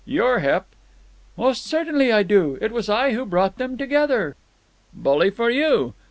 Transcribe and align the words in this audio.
"You're 0.03 0.39
hep." 0.39 0.65
"Most 1.37 1.63
certainly 1.63 2.11
I 2.11 2.23
do. 2.23 2.57
It 2.59 2.71
was 2.71 2.89
I 2.89 3.13
who 3.13 3.23
brought 3.23 3.59
them 3.59 3.77
together." 3.77 4.35
"Bully 4.95 5.29
for 5.29 5.51
you! 5.51 5.93